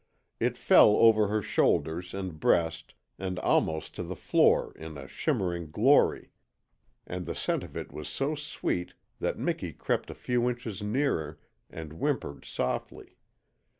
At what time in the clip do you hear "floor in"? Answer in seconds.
4.15-4.97